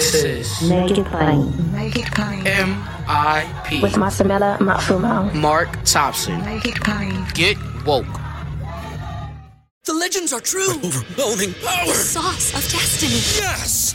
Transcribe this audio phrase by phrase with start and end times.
[0.00, 1.72] This is Make It Plain.
[1.72, 2.46] Make it plain.
[2.46, 3.82] M.I.P.
[3.82, 5.30] With Masamela Matfumo.
[5.34, 6.42] Mark Thompson.
[6.42, 7.26] Make it plain.
[7.34, 8.06] Get woke.
[9.84, 10.70] The legends are true.
[10.82, 11.92] Overwhelming power!
[11.92, 13.20] Sauce of destiny.
[13.44, 13.94] Yes!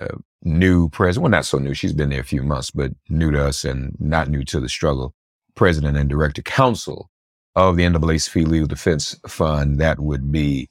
[0.00, 1.22] uh, new president.
[1.22, 1.74] Well, not so new.
[1.74, 4.68] She's been there a few months, but new to us and not new to the
[4.68, 5.14] struggle.
[5.54, 7.10] President and Director Counsel
[7.54, 9.80] of the NAACP Legal Defense Fund.
[9.80, 10.68] That would be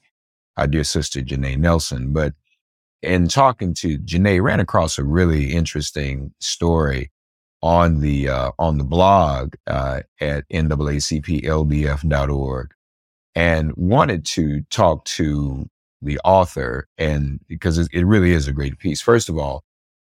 [0.56, 2.12] our dear sister Janai Nelson.
[2.12, 2.34] But
[3.02, 7.10] in talking to Janae, ran across a really interesting story
[7.62, 12.70] on the uh, on the blog uh, at NAACPLDF.org
[13.34, 15.68] and wanted to talk to
[16.02, 19.00] the author and because it, really is a great piece.
[19.00, 19.64] First of all,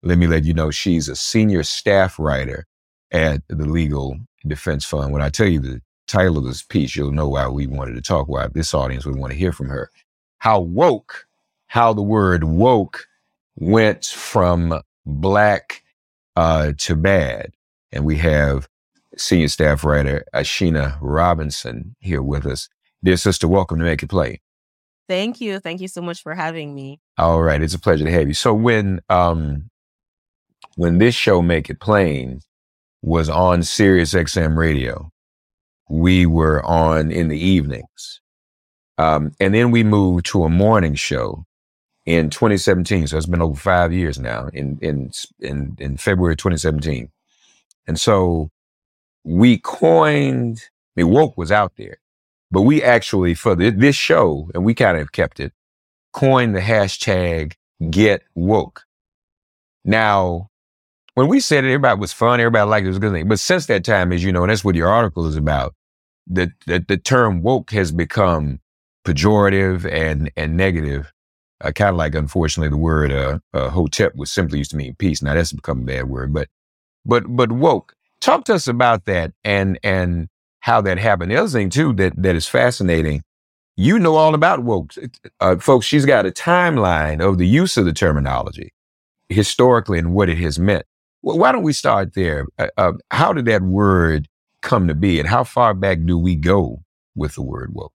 [0.04, 2.66] let me let you know she's a senior staff writer
[3.12, 5.12] at the Legal Defense Fund.
[5.12, 8.02] When I tell you the title of this piece, you'll know why we wanted to
[8.02, 9.90] talk, why this audience would want to hear from her.
[10.40, 11.28] How woke,
[11.68, 13.08] how the word woke
[13.56, 15.84] went from black
[16.36, 17.52] uh, to bad.
[17.92, 18.68] And we have
[19.18, 22.70] senior staff writer Ashina Robinson here with us.
[23.04, 24.40] Dear sister, welcome to Make It Plain.
[25.08, 25.60] Thank you.
[25.60, 27.00] Thank you so much for having me.
[27.18, 28.34] All right, it's a pleasure to have you.
[28.34, 29.70] So when um
[30.76, 32.42] when this show Make It Plain
[33.02, 35.12] was on Sirius XM radio,
[35.90, 38.22] we were on in the evenings.
[38.98, 41.46] Um, and then we moved to a morning show
[42.06, 43.08] in 2017.
[43.08, 47.10] So it's been over five years now in, in, in, in February 2017.
[47.88, 48.50] And so
[49.24, 50.64] we coined,
[50.98, 51.98] I mean, woke was out there,
[52.52, 55.54] but we actually, for this show, and we kind of kept it,
[56.14, 57.54] coined the hashtag
[57.90, 58.84] get woke.
[59.84, 60.50] Now,
[61.16, 63.28] when we said it, everybody was fun, everybody liked it, it was a good thing.
[63.28, 65.76] But since that time, as you know, and that's what your article is about,
[66.28, 68.60] the, the, the term woke has become
[69.06, 71.12] pejorative and, and negative.
[71.62, 74.94] Uh, kind of like, unfortunately, the word uh, uh, hotep, which simply used to mean
[74.96, 75.22] peace.
[75.22, 76.50] Now that's become a bad word, but
[77.06, 77.96] but but woke.
[78.20, 80.28] Talk to us about that and and
[80.66, 81.30] how that happened.
[81.30, 83.22] The other thing too that that is fascinating,
[83.78, 84.94] you know all about woke,
[85.40, 85.86] uh, folks.
[85.86, 88.74] She's got a timeline of the use of the terminology
[89.30, 90.88] historically and what it has meant.
[91.22, 92.48] Well, why don't we start there?
[92.58, 94.28] Uh, uh, how did that word
[94.62, 96.82] come to be, and how far back do we go
[97.14, 97.94] with the word woke?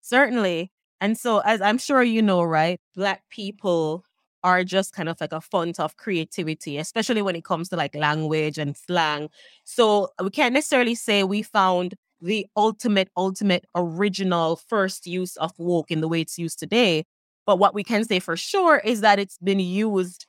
[0.00, 0.70] Certainly.
[1.00, 4.04] And so, as I'm sure you know, right, Black people
[4.44, 7.94] are just kind of like a font of creativity, especially when it comes to like
[7.94, 9.28] language and slang.
[9.64, 15.52] So, uh, we can't necessarily say we found the ultimate, ultimate original first use of
[15.58, 17.04] woke in the way it's used today.
[17.46, 20.26] But what we can say for sure is that it's been used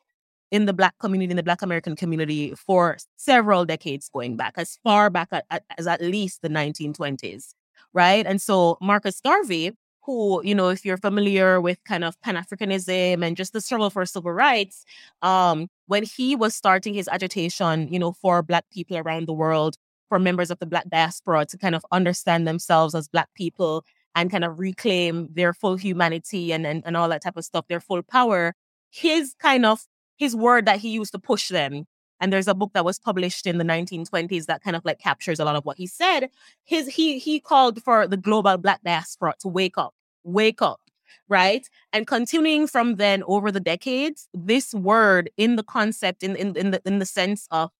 [0.51, 4.77] in the Black community, in the Black American community for several decades going back, as
[4.83, 5.29] far back
[5.77, 7.53] as at least the 1920s,
[7.93, 8.25] right?
[8.25, 9.71] And so Marcus Garvey,
[10.09, 13.91] who, you know, if you're familiar with kind of Pan Africanism and just the struggle
[13.91, 14.83] for civil rights,
[15.21, 19.75] um, when he was starting his agitation, you know, for Black people around the world,
[20.07, 24.31] for members of the Black diaspora to kind of understand themselves as Black people and
[24.31, 27.79] kind of reclaim their full humanity and, and, and all that type of stuff, their
[27.79, 28.55] full power,
[28.89, 29.85] his kind of
[30.17, 31.85] his word that he used to push them.
[32.19, 35.39] And there's a book that was published in the 1920s that kind of like captures
[35.39, 36.31] a lot of what he said.
[36.65, 39.93] His he he called for the global black diaspora to wake up,
[40.23, 40.81] wake up,
[41.27, 41.67] right?
[41.93, 46.71] And continuing from then over the decades, this word in the concept, in in in
[46.71, 47.71] the in the sense of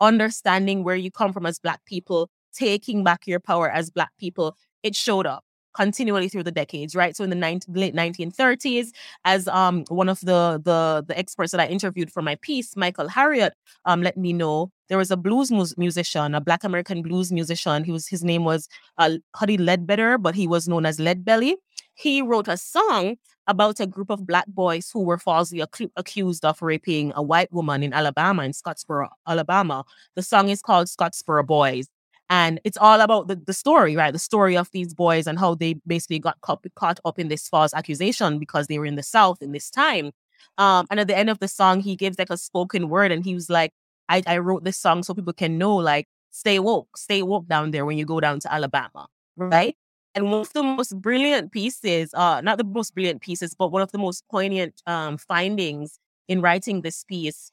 [0.00, 4.56] understanding where you come from as black people, taking back your power as black people,
[4.82, 7.14] it showed up continually through the decades, right?
[7.14, 8.92] So in the 19, late 1930s,
[9.24, 13.08] as um one of the the the experts that I interviewed for my piece, Michael
[13.08, 13.52] Harriot,
[13.84, 17.84] um let me know there was a blues mu- musician, a Black American blues musician.
[17.84, 18.68] He was his name was
[18.98, 21.54] uh, Huddie Ledbetter, but he was known as Leadbelly.
[21.96, 23.16] He wrote a song
[23.46, 27.50] about a group of black boys who were falsely ac- accused of raping a white
[27.52, 29.84] woman in Alabama, in Scottsboro, Alabama.
[30.14, 31.88] The song is called Scottsboro Boys.
[32.28, 34.12] And it's all about the, the story, right?
[34.12, 37.48] The story of these boys and how they basically got caught, caught up in this
[37.48, 40.10] false accusation because they were in the South in this time.
[40.58, 43.24] Um, and at the end of the song, he gives like a spoken word and
[43.24, 43.72] he was like,
[44.08, 47.70] I, I wrote this song so people can know, like, stay woke, stay woke down
[47.70, 49.06] there when you go down to Alabama,
[49.36, 49.76] right?
[50.16, 53.82] And one of the most brilliant pieces, uh, not the most brilliant pieces, but one
[53.82, 57.52] of the most poignant um, findings in writing this piece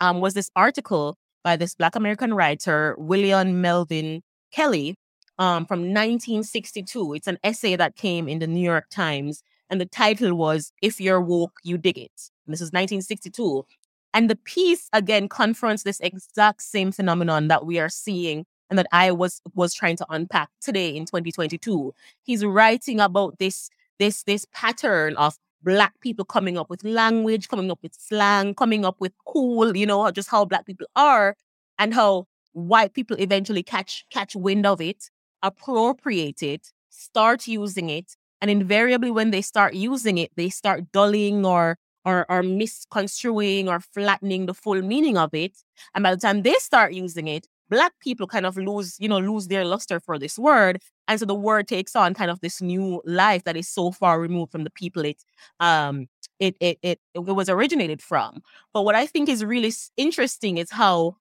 [0.00, 4.94] um, was this article by this Black American writer, William Melvin Kelley,
[5.38, 7.12] um, from 1962.
[7.12, 11.02] It's an essay that came in the New York Times, and the title was If
[11.02, 12.30] You're Woke, You Dig It.
[12.46, 13.66] And this is 1962.
[14.14, 18.86] And the piece again confronts this exact same phenomenon that we are seeing and that
[18.92, 21.92] I was was trying to unpack today in 2022.
[22.22, 23.68] He's writing about this
[23.98, 28.84] this this pattern of black people coming up with language, coming up with slang, coming
[28.84, 31.36] up with cool, you know, just how black people are
[31.78, 35.10] and how white people eventually catch catch wind of it,
[35.42, 41.44] appropriate it, start using it, and invariably when they start using it, they start dulling
[41.44, 45.58] or or, or misconstruing or flattening the full meaning of it.
[45.94, 49.18] And by the time they start using it, black people kind of lose, you know,
[49.18, 50.82] lose their luster for this word.
[51.08, 54.20] And so the word takes on kind of this new life that is so far
[54.20, 55.24] removed from the people it
[55.60, 56.08] um
[56.38, 58.42] it it it, it was originated from.
[58.74, 61.16] But what I think is really interesting is how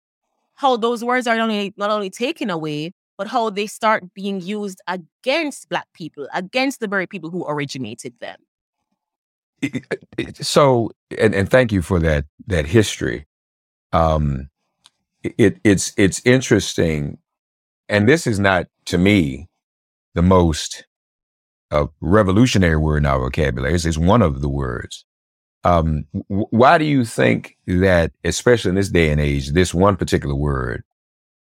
[0.54, 4.40] how those words are not only not only taken away, but how they start being
[4.40, 8.38] used against black people, against the very people who originated them.
[10.40, 13.26] So, and, and thank you for that that history.
[13.92, 14.50] Um,
[15.24, 17.18] it it's it's interesting,
[17.88, 19.48] and this is not to me
[20.14, 20.86] the most
[21.70, 23.74] uh, revolutionary word in our vocabulary.
[23.74, 25.04] It's, it's one of the words.
[25.64, 29.96] Um, w- why do you think that, especially in this day and age, this one
[29.96, 30.84] particular word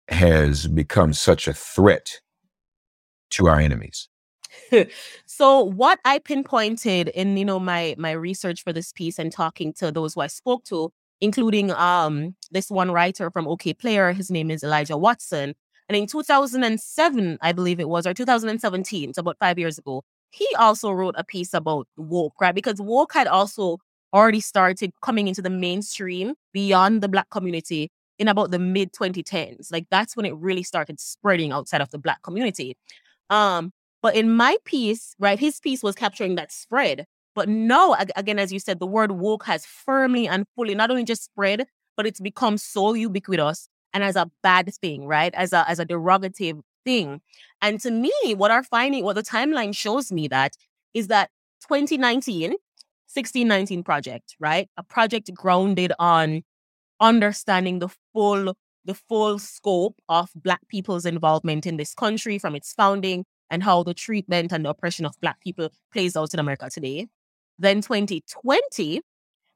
[0.08, 2.20] has become such a threat
[3.30, 4.08] to our enemies?
[5.26, 9.72] so what I pinpointed in you know my my research for this piece and talking
[9.74, 14.14] to those who I spoke to including um this one writer from Okayplayer.
[14.14, 15.54] His name is Elijah Watson.
[15.88, 20.48] And in 2007, I believe it was, or 2017, so about five years ago, he
[20.58, 22.54] also wrote a piece about woke, right?
[22.54, 23.78] Because woke had also
[24.14, 29.72] already started coming into the mainstream beyond the black community in about the mid 2010s.
[29.72, 32.76] Like that's when it really started spreading outside of the black community.
[33.30, 33.72] Um,
[34.02, 37.06] but in my piece, right, his piece was capturing that spread.
[37.34, 41.04] But no, again, as you said, the word woke has firmly and fully not only
[41.04, 41.66] just spread,
[41.96, 45.32] but it's become so ubiquitous and as a bad thing, right?
[45.34, 47.20] As a as a derogative thing.
[47.62, 50.56] And to me, what our finding, what the timeline shows me that
[50.92, 51.30] is that
[51.68, 54.68] 2019, 1619 project, right?
[54.76, 56.42] A project grounded on
[57.00, 58.54] understanding the full
[58.84, 63.82] the full scope of black people's involvement in this country from its founding and how
[63.82, 67.08] the treatment and the oppression of black people plays out in America today.
[67.58, 69.00] Then 2020,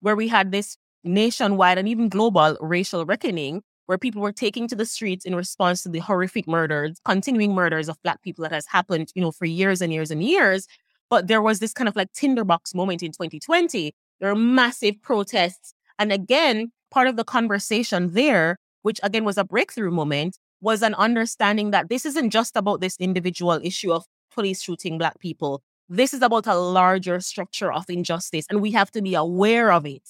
[0.01, 4.77] where we had this nationwide and even global racial reckoning, where people were taking to
[4.77, 8.67] the streets in response to the horrific murders, continuing murders of Black people that has
[8.67, 10.67] happened, you know, for years and years and years.
[11.11, 13.95] But there was this kind of like tinderbox moment in 2020.
[14.21, 15.73] There were massive protests.
[15.99, 20.95] And again, part of the conversation there, which again was a breakthrough moment, was an
[20.95, 25.63] understanding that this isn't just about this individual issue of police shooting Black people.
[25.89, 29.87] This is about a larger structure of injustice, and we have to be aware of
[29.87, 30.03] it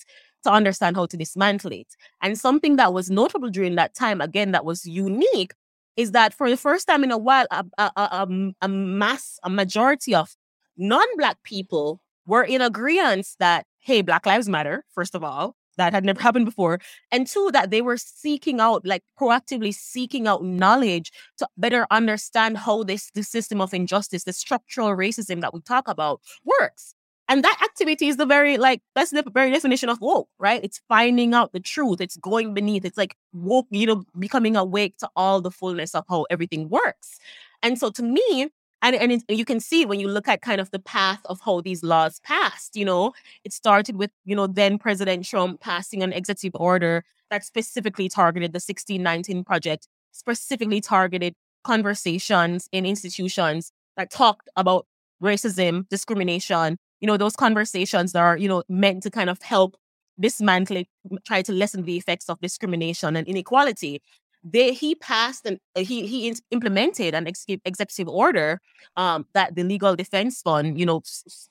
[0.45, 1.87] to understand how to dismantle it.
[2.23, 5.53] And something that was notable during that time, again, that was unique,
[5.97, 8.29] is that for the first time in a while, a, a, a,
[8.61, 10.37] a mass, a majority of
[10.77, 15.95] non Black people were in agreement that, hey, Black Lives Matter, first of all, that
[15.95, 16.79] had never happened before.
[17.11, 22.59] And two, that they were seeking out, like proactively seeking out knowledge to better understand
[22.59, 26.95] how this, this system of injustice, the structural racism that we talk about works.
[27.31, 30.65] And that activity is the very, like, that's the very definition of woke, right?
[30.65, 32.01] It's finding out the truth.
[32.01, 32.87] It's going beneath.
[32.87, 37.19] It's like woke, you know, becoming awake to all the fullness of how everything works.
[37.63, 38.49] And so to me,
[38.83, 41.41] and, and it, you can see when you look at kind of the path of
[41.41, 43.13] how these laws passed you know?
[43.45, 48.53] It started with you know then president trump passing an executive order that specifically targeted
[48.53, 54.87] the 1619 project specifically targeted conversations in institutions that talked about
[55.23, 59.77] racism discrimination you know those conversations that are you know meant to kind of help
[60.21, 60.85] dismantle
[61.25, 64.01] try to lessen the effects of discrimination and inequality
[64.45, 68.61] they he passed and uh, he he implemented an ex- executive order
[68.97, 71.03] um, that the legal defense fund you know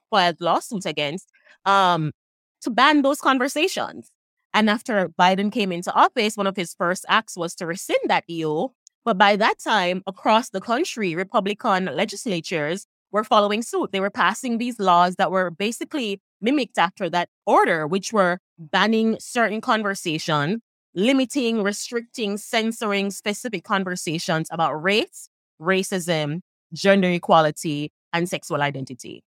[0.09, 1.29] filed lawsuits against
[1.65, 2.11] um,
[2.61, 4.11] to ban those conversations.
[4.53, 8.23] And after biden came into office one of his first acts was to rescind that
[8.29, 8.73] eo
[9.05, 13.91] but by that time across the country republican legislatures were following suit.
[13.91, 19.17] They were passing these laws that were basically mimicked after that order which were banning
[19.19, 20.61] certain conversation
[20.97, 25.29] limiting, restricting, censoring specific conversations about race,
[25.61, 26.41] racism,
[26.73, 29.23] gender equality, and sexual identity.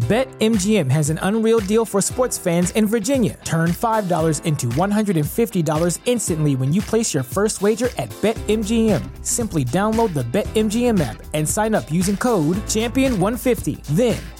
[0.00, 3.38] BetMGM has an unreal deal for sports fans in Virginia.
[3.44, 9.24] Turn $5 into $150 instantly when you place your first wager at BetMGM.
[9.24, 13.84] Simply download the BetMGM app and sign up using code Champion150.
[13.94, 14.20] Then,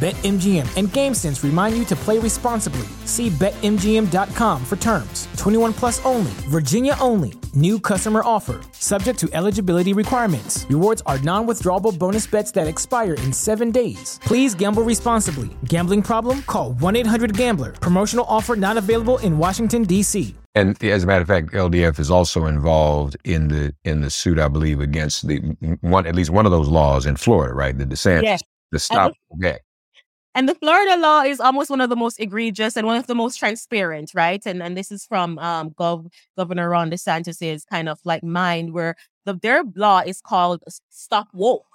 [0.00, 2.88] BetMGM and GameSense remind you to play responsibly.
[3.04, 5.28] See BetMGM.com for terms.
[5.36, 7.34] 21 plus only, Virginia only.
[7.52, 10.64] New customer offer, subject to eligibility requirements.
[10.70, 14.18] Rewards are non withdrawable bonus bets that expire in seven days.
[14.22, 15.50] Please gamble responsibly.
[15.66, 16.40] Gambling problem?
[16.44, 17.72] Call 1 800 Gambler.
[17.72, 20.34] Promotional offer not available in Washington, D.C.
[20.54, 24.38] And as a matter of fact, LDF is also involved in the in the suit,
[24.38, 25.40] I believe, against the
[25.82, 27.76] one at least one of those laws in Florida, right?
[27.76, 28.42] The DeSantis, Yes.
[28.72, 29.12] the stop.
[29.34, 29.58] Okay.
[30.34, 33.14] And the Florida law is almost one of the most egregious and one of the
[33.16, 34.40] most transparent, right?
[34.46, 36.06] And and this is from um Gov
[36.36, 38.94] Governor Ron DeSantis's kind of like mind, where
[39.26, 41.66] the their law is called Stop Woke.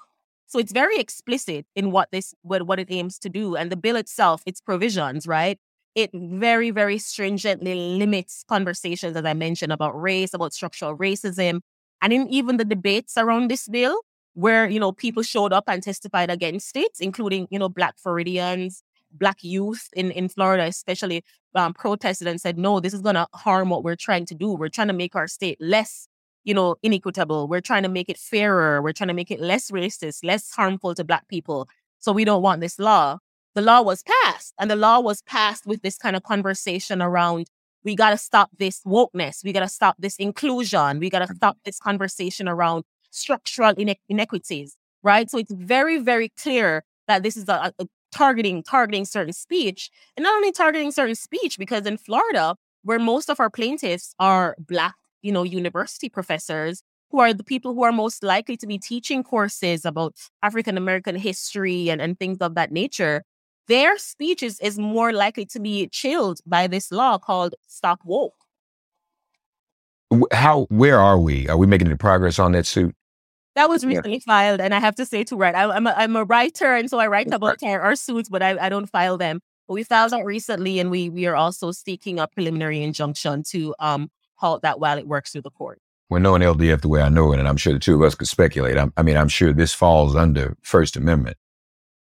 [0.48, 3.56] So it's very explicit in what this what, what it aims to do.
[3.56, 5.60] And the bill itself, its provisions, right?
[5.96, 11.62] It very, very stringently limits conversations, as I mentioned, about race, about structural racism,
[12.02, 14.02] and in even the debates around this bill,
[14.36, 18.84] where you know people showed up and testified against it, including you know Black Floridians,
[19.12, 21.24] Black youth in in Florida, especially
[21.56, 24.52] um, protested and said, no, this is going to harm what we're trying to do.
[24.54, 26.08] We're trying to make our state less,
[26.44, 27.48] you know, inequitable.
[27.48, 28.82] We're trying to make it fairer.
[28.82, 31.68] We're trying to make it less racist, less harmful to Black people.
[32.00, 33.20] So we don't want this law.
[33.56, 37.48] The law was passed, and the law was passed with this kind of conversation around
[37.86, 39.44] we got to stop this wokeness.
[39.44, 41.00] We got to stop this inclusion.
[41.00, 42.84] We got to stop this conversation around
[43.16, 45.30] structural ine- inequities, right?
[45.30, 50.24] So it's very, very clear that this is a, a targeting targeting certain speech, and
[50.24, 54.96] not only targeting certain speech, because in Florida, where most of our plaintiffs are black,
[55.22, 56.82] you know, university professors
[57.12, 61.16] who are the people who are most likely to be teaching courses about African American
[61.16, 63.24] history and, and things of that nature,
[63.68, 68.34] their speech is, is more likely to be chilled by this law called Stop Woke.
[70.32, 70.68] How?
[70.70, 71.48] Where are we?
[71.50, 72.96] Are we making any progress on that suit?
[73.56, 73.90] That was Yeah.
[73.90, 75.56] recently filed, and I have to say to write.
[75.56, 78.42] I, I'm a, I'm a writer, and so I write about our, our suits, but
[78.44, 79.40] I, I don't file them.
[79.68, 83.74] But we filed that recently, and we we are also seeking a preliminary injunction to
[83.80, 85.80] um halt that while it works through the court.
[86.10, 88.14] Well, knowing LDF the way I know it, and I'm sure the two of us
[88.14, 88.78] could speculate.
[88.78, 91.38] I'm, I mean, I'm sure this falls under First Amendment,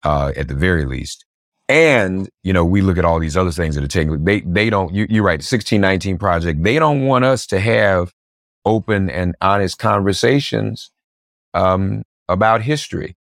[0.04, 1.24] uh, at the very least.
[1.70, 4.26] And you know, we look at all these other things that are taking.
[4.26, 4.94] They they don't.
[4.94, 5.40] You, you're right.
[5.40, 6.64] The 1619 project.
[6.64, 8.12] They don't want us to have
[8.66, 10.90] open and honest conversations
[11.54, 13.16] um, about history,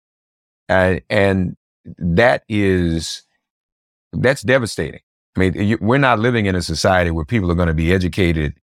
[0.70, 1.58] and and
[1.98, 3.24] that is
[4.14, 5.02] that's devastating.
[5.36, 7.92] I mean, you, we're not living in a society where people are going to be
[7.92, 8.54] educated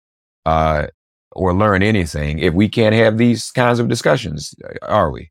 [0.46, 0.86] uh,
[1.32, 5.30] or learn anything if we can't have these kinds of discussions, are we?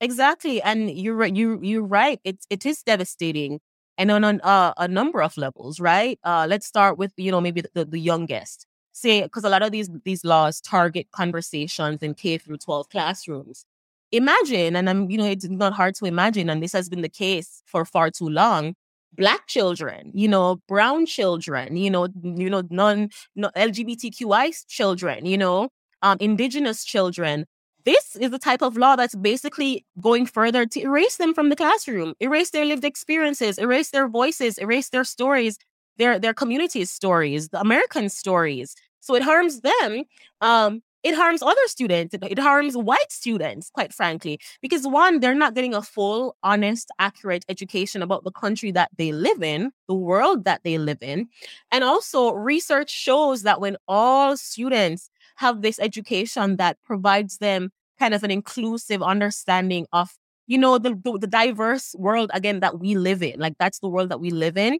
[0.00, 1.34] Exactly, and you're right.
[1.34, 2.20] You you're right.
[2.22, 3.60] It's it is devastating,
[3.96, 6.18] and on, on uh, a number of levels, right?
[6.22, 8.66] Uh, let's start with you know maybe the, the youngest.
[8.92, 13.64] Say because a lot of these these laws target conversations in K through 12 classrooms.
[14.12, 17.08] Imagine, and I'm you know it's not hard to imagine, and this has been the
[17.10, 18.74] case for far too long.
[19.12, 25.36] Black children, you know, brown children, you know, you know, non, no LGBTQI children, you
[25.38, 25.68] know,
[26.02, 27.44] um, indigenous children
[27.84, 31.56] this is the type of law that's basically going further to erase them from the
[31.56, 35.56] classroom, erase their lived experiences, erase their voices, erase their stories,
[35.96, 38.74] their their communities' stories, the American stories.
[39.00, 40.04] So it harms them.
[40.40, 42.14] Um, it harms other students.
[42.14, 47.44] It, harms white students, quite frankly, because one, they're not getting a full, honest, accurate
[47.48, 51.28] education about the country that they live in, the world that they live in,
[51.70, 58.14] and also research shows that when all students have this education that provides them kind
[58.14, 60.10] of an inclusive understanding of
[60.46, 63.88] you know the, the, the diverse world again that we live in like that's the
[63.88, 64.78] world that we live in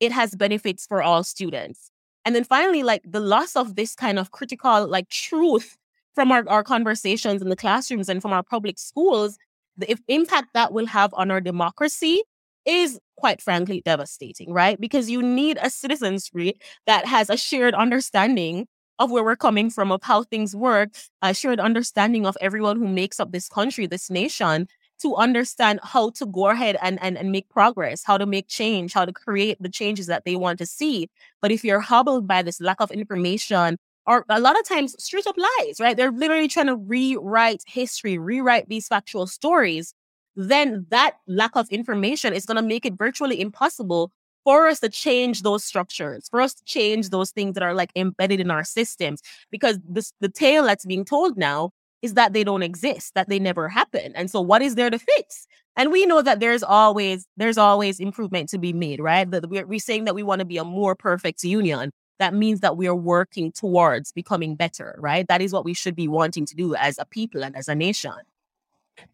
[0.00, 1.90] it has benefits for all students
[2.24, 5.76] and then finally like the loss of this kind of critical like truth
[6.14, 9.38] from our, our conversations in the classrooms and from our public schools
[9.76, 12.22] the impact that will have on our democracy
[12.64, 14.80] is quite frankly devastating right?
[14.80, 16.54] Because you need a citizenry
[16.86, 18.66] that has a shared understanding
[18.98, 20.90] of where we're coming from, of how things work,
[21.20, 24.68] a shared understanding of everyone who makes up this country, this nation,
[25.04, 28.94] to understand how to go ahead and, and, and make progress, how to make change,
[28.94, 31.10] how to create the changes that they want to see.
[31.42, 35.26] But if you're hobbled by this lack of information, or a lot of times straight
[35.26, 35.94] up lies, right?
[35.94, 39.92] They're literally trying to rewrite history, rewrite these factual stories.
[40.36, 44.10] Then that lack of information is going to make it virtually impossible
[44.42, 47.90] for us to change those structures, for us to change those things that are like
[47.94, 49.20] embedded in our systems.
[49.50, 51.72] Because this, the tale that's being told now
[52.04, 54.12] is that they don't exist, that they never happen.
[54.14, 55.46] And so what is there to fix?
[55.74, 59.28] And we know that there's always there's always improvement to be made, right?
[59.28, 61.92] That we're, we're saying that we want to be a more perfect union.
[62.18, 65.26] That means that we are working towards becoming better, right?
[65.28, 67.74] That is what we should be wanting to do as a people and as a
[67.74, 68.12] nation.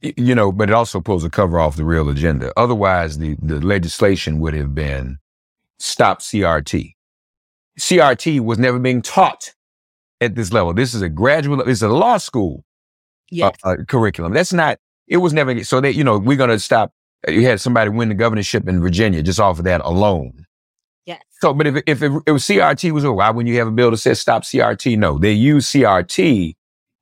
[0.03, 2.53] You know, but it also pulls a cover off the real agenda.
[2.57, 5.19] Otherwise, the, the legislation would have been
[5.79, 6.95] stop CRT.
[7.79, 9.55] CRT was never being taught
[10.21, 10.75] at this level.
[10.75, 12.65] This is a graduate, it's a law school
[13.31, 13.55] Yes.
[13.65, 14.33] uh, uh, curriculum.
[14.33, 16.93] That's not, it was never, so that, you know, we're going to stop.
[17.27, 20.47] uh, You had somebody win the governorship in Virginia just off of that alone.
[21.07, 21.23] yes.
[21.41, 23.73] So, but if, if it, it was CRT was, oh, why wouldn't you have a
[23.73, 24.99] bill that says stop CRT?
[24.99, 26.55] No, they use CRT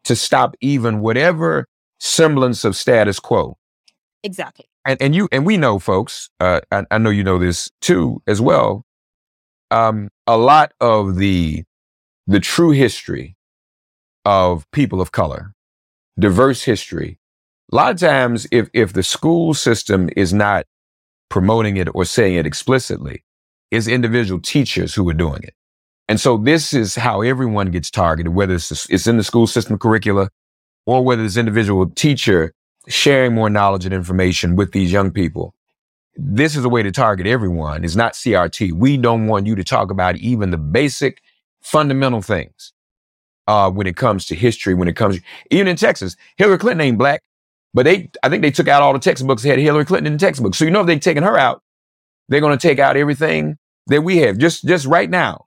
[0.04, 1.66] to stop even whatever
[1.98, 3.56] semblance of status quo.
[4.22, 4.66] Exactly.
[4.84, 8.22] And, and you, and we know folks, uh, I, I know you know this too
[8.26, 8.84] as well.
[9.70, 11.64] Um, a lot of the,
[12.26, 13.36] the true history
[14.24, 15.52] of people of color,
[16.18, 17.18] diverse history.
[17.72, 20.66] A lot of times, if, if the school system is not
[21.28, 23.24] promoting it or saying it explicitly,
[23.70, 25.54] it's individual teachers who are doing it.
[26.08, 29.78] And so this is how everyone gets targeted, whether it's, it's in the school system
[29.78, 30.30] curricula
[30.86, 32.54] or whether it's individual teacher
[32.88, 35.54] sharing more knowledge and information with these young people.
[36.16, 37.84] This is a way to target everyone.
[37.84, 38.72] It's not CRT.
[38.72, 41.20] We don't want you to talk about even the basic
[41.60, 42.72] fundamental things
[43.48, 45.18] uh, when it comes to history, when it comes,
[45.50, 47.22] even in Texas, Hillary Clinton ain't black,
[47.74, 50.12] but they, I think they took out all the textbooks that had Hillary Clinton in
[50.12, 50.54] the textbook.
[50.54, 51.62] So you know, if they're taking her out,
[52.28, 55.46] they're going to take out everything that we have just, just right now.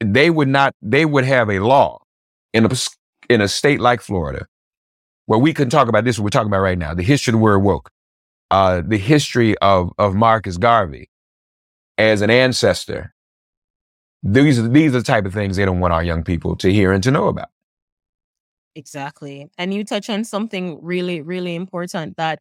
[0.00, 2.00] They would not, they would have a law
[2.54, 2.70] in a,
[3.28, 4.46] in a state like Florida
[5.26, 7.42] where we can talk about this, we're talking about right now, the history of the
[7.42, 7.90] word woke,
[8.50, 11.10] uh, the history of, of Marcus Garvey
[11.98, 13.13] as an ancestor.
[14.24, 16.92] These these are the type of things they don't want our young people to hear
[16.92, 17.50] and to know about.
[18.74, 19.48] Exactly.
[19.58, 22.40] And you touch on something really, really important that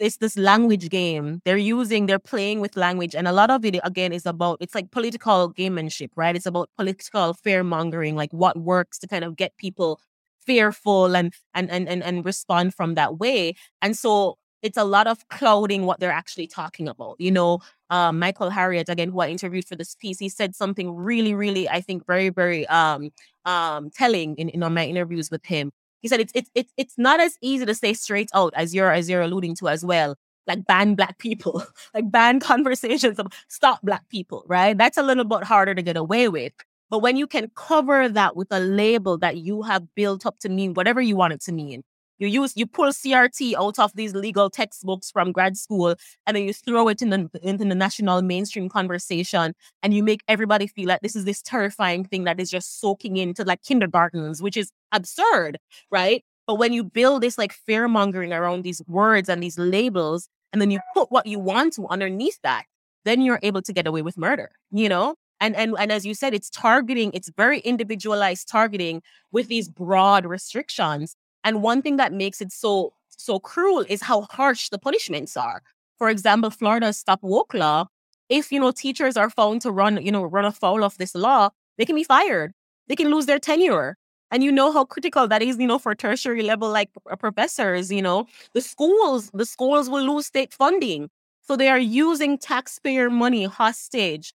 [0.00, 1.40] it's this language game.
[1.44, 3.14] They're using, they're playing with language.
[3.14, 6.34] And a lot of it, again, is about, it's like political gamemanship, right?
[6.34, 10.00] It's about political fear mongering, like what works to kind of get people
[10.44, 13.54] fearful and, and, and, and, and respond from that way.
[13.80, 17.16] And so it's a lot of clouding what they're actually talking about.
[17.18, 20.94] You know, uh, Michael Harriot, again, who I interviewed for this piece, he said something
[20.94, 23.10] really, really, I think, very, very um,
[23.44, 25.72] um, telling in, in on my interviews with him.
[26.00, 28.90] He said it's it's it's it's not as easy to say straight out as you're
[28.90, 30.16] as you're alluding to as well.
[30.48, 31.62] Like ban black people,
[31.94, 34.76] like ban conversations of stop black people, right?
[34.76, 36.52] That's a little bit harder to get away with.
[36.90, 40.48] But when you can cover that with a label that you have built up to
[40.48, 41.84] mean whatever you want it to mean,
[42.22, 46.44] you use you pull CRT out of these legal textbooks from grad school and then
[46.44, 50.88] you throw it in the into the national mainstream conversation and you make everybody feel
[50.88, 54.70] like this is this terrifying thing that is just soaking into like kindergartens, which is
[54.92, 55.58] absurd,
[55.90, 56.24] right?
[56.46, 60.60] But when you build this like fear mongering around these words and these labels, and
[60.60, 62.64] then you put what you want to underneath that,
[63.04, 65.14] then you're able to get away with murder, you know?
[65.40, 70.24] And and and as you said, it's targeting, it's very individualized targeting with these broad
[70.24, 71.16] restrictions.
[71.44, 75.62] And one thing that makes it so so cruel is how harsh the punishments are.
[75.98, 77.86] For example, Florida's stop woke law.
[78.28, 81.50] If you know teachers are found to run, you know, run afoul of this law,
[81.78, 82.52] they can be fired.
[82.88, 83.96] They can lose their tenure.
[84.30, 87.92] And you know how critical that is, you know, for tertiary level like uh, professors,
[87.92, 88.26] you know.
[88.54, 91.10] The schools, the schools will lose state funding.
[91.42, 94.32] So they are using taxpayer money hostage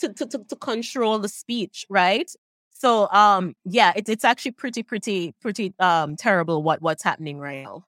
[0.00, 2.30] to, to, to, to control the speech, right?
[2.78, 7.64] So um yeah, it's it's actually pretty, pretty, pretty um terrible what what's happening right
[7.64, 7.87] now.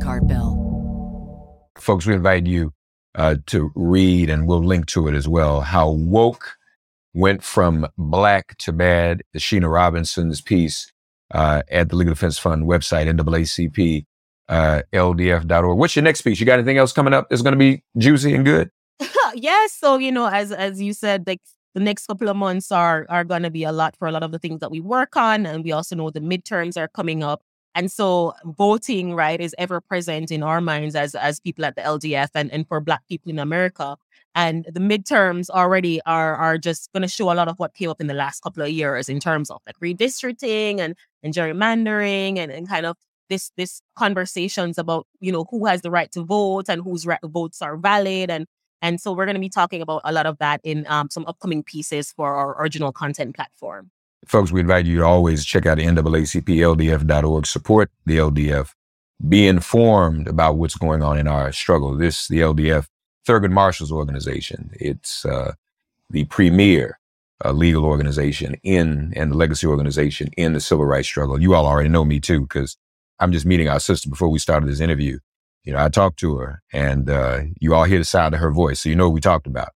[0.00, 0.62] card bill.
[1.78, 2.72] folks, we invite you
[3.14, 6.56] uh, to read, and we'll link to it as well, how woke
[7.14, 9.22] went from black to bad.
[9.32, 10.92] The Sheena Robinson's piece
[11.32, 14.04] uh, at the Legal Defense Fund website, NAACP.
[14.48, 15.78] uh, LDF.org.
[15.78, 16.38] What's your next piece?
[16.40, 18.70] You got anything else coming up that's going to be juicy and good?
[19.34, 19.72] yes.
[19.72, 21.40] So, you know, as as you said, like
[21.74, 24.32] the next couple of months are are gonna be a lot for a lot of
[24.32, 25.44] the things that we work on.
[25.46, 27.42] And we also know the midterms are coming up.
[27.76, 31.82] And so voting, right, is ever present in our minds as as people at the
[31.82, 33.96] LDF and, and for black people in America.
[34.34, 38.00] And the midterms already are are just gonna show a lot of what came up
[38.00, 42.50] in the last couple of years in terms of like redistricting and, and gerrymandering and,
[42.50, 42.96] and kind of
[43.28, 47.20] this this conversations about you know who has the right to vote and whose right
[47.24, 48.46] votes are valid and
[48.82, 51.24] and so we're going to be talking about a lot of that in um, some
[51.26, 53.90] upcoming pieces for our original content platform.
[54.24, 58.72] Folks, we invite you to always check out the NAACPLDF.org, support the LDF,
[59.28, 61.96] be informed about what's going on in our struggle.
[61.96, 62.86] This, the LDF,
[63.26, 64.70] Thurgood Marshall's organization.
[64.74, 65.54] It's uh,
[66.10, 66.98] the premier
[67.44, 71.40] uh, legal organization in and the legacy organization in the civil rights struggle.
[71.40, 72.76] You all already know me too, because
[73.18, 75.18] I'm just meeting our sister before we started this interview.
[75.64, 78.52] You know, I talked to her and uh, you all hear the sound of her
[78.52, 78.80] voice.
[78.80, 79.70] So you know what we talked about.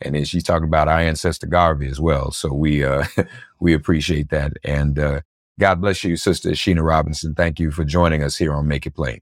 [0.00, 2.30] And then she's talking about our ancestor Garvey as well.
[2.30, 3.04] So we, uh,
[3.60, 4.52] we appreciate that.
[4.64, 5.20] And, uh,
[5.58, 7.34] God bless you, Sister Sheena Robinson.
[7.34, 9.20] Thank you for joining us here on Make It Plain.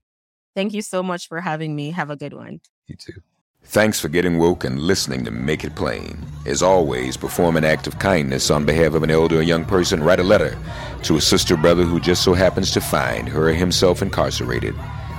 [0.56, 1.92] Thank you so much for having me.
[1.92, 2.60] Have a good one.
[2.86, 3.22] You too.
[3.66, 6.18] Thanks for getting woke and listening to Make It Plain.
[6.44, 10.02] As always, perform an act of kindness on behalf of an elder or young person.
[10.02, 10.58] Write a letter
[11.04, 14.74] to a sister brother who just so happens to find her or himself incarcerated.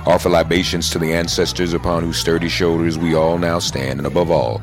[0.06, 4.30] Offer libations to the ancestors upon whose sturdy shoulders we all now stand, and above
[4.30, 4.62] all,